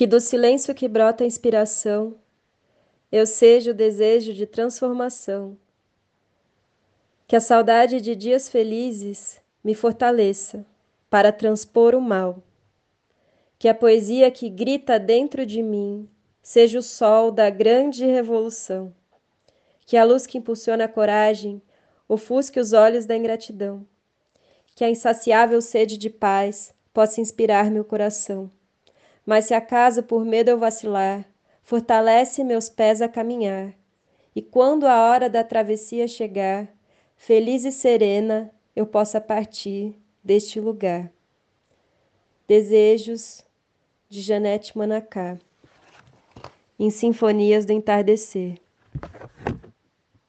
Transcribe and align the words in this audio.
Que 0.00 0.06
do 0.06 0.18
silêncio 0.18 0.74
que 0.74 0.88
brota 0.88 1.24
a 1.24 1.26
inspiração, 1.26 2.16
eu 3.12 3.26
seja 3.26 3.72
o 3.72 3.74
desejo 3.74 4.32
de 4.32 4.46
transformação. 4.46 5.58
Que 7.28 7.36
a 7.36 7.40
saudade 7.40 8.00
de 8.00 8.16
dias 8.16 8.48
felizes 8.48 9.38
me 9.62 9.74
fortaleça 9.74 10.64
para 11.10 11.30
transpor 11.30 11.94
o 11.94 12.00
mal. 12.00 12.42
Que 13.58 13.68
a 13.68 13.74
poesia 13.74 14.30
que 14.30 14.48
grita 14.48 14.98
dentro 14.98 15.44
de 15.44 15.62
mim 15.62 16.08
seja 16.42 16.78
o 16.78 16.82
sol 16.82 17.30
da 17.30 17.50
grande 17.50 18.06
revolução. 18.06 18.94
Que 19.84 19.98
a 19.98 20.04
luz 20.04 20.26
que 20.26 20.38
impulsiona 20.38 20.84
a 20.84 20.88
coragem 20.88 21.60
ofusque 22.08 22.58
os 22.58 22.72
olhos 22.72 23.04
da 23.04 23.14
ingratidão. 23.14 23.86
Que 24.74 24.82
a 24.82 24.88
insaciável 24.88 25.60
sede 25.60 25.98
de 25.98 26.08
paz 26.08 26.72
possa 26.90 27.20
inspirar 27.20 27.70
meu 27.70 27.84
coração. 27.84 28.50
Mas 29.30 29.44
se 29.44 29.54
acaso 29.54 30.02
por 30.02 30.24
medo 30.24 30.48
eu 30.48 30.58
vacilar, 30.58 31.24
fortalece 31.62 32.42
meus 32.42 32.68
pés 32.68 33.00
a 33.00 33.08
caminhar. 33.08 33.72
E 34.34 34.42
quando 34.42 34.88
a 34.88 35.08
hora 35.08 35.30
da 35.30 35.44
travessia 35.44 36.08
chegar, 36.08 36.66
feliz 37.16 37.64
e 37.64 37.70
serena 37.70 38.50
eu 38.74 38.84
possa 38.84 39.20
partir 39.20 39.94
deste 40.20 40.58
lugar. 40.58 41.12
Desejos 42.48 43.44
de 44.08 44.20
Janete 44.20 44.76
Manacá 44.76 45.38
em 46.76 46.90
Sinfonias 46.90 47.64
do 47.64 47.72
Entardecer. 47.72 48.58